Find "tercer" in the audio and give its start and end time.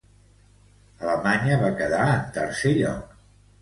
2.43-2.77